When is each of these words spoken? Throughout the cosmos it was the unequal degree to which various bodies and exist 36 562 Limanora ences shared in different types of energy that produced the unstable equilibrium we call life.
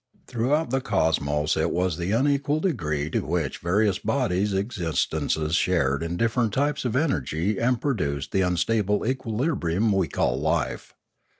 Throughout 0.25 0.71
the 0.71 0.81
cosmos 0.81 1.55
it 1.55 1.69
was 1.69 1.95
the 1.97 2.09
unequal 2.09 2.59
degree 2.59 3.07
to 3.11 3.19
which 3.19 3.59
various 3.59 3.99
bodies 3.99 4.51
and 4.51 4.57
exist 4.61 5.11
36 5.11 5.35
562 5.35 5.39
Limanora 5.39 5.49
ences 5.51 5.55
shared 5.91 6.03
in 6.09 6.17
different 6.17 6.53
types 6.55 6.85
of 6.85 6.95
energy 6.95 7.53
that 7.53 7.81
produced 7.81 8.31
the 8.31 8.41
unstable 8.41 9.05
equilibrium 9.05 9.91
we 9.91 10.07
call 10.07 10.39
life. 10.41 10.95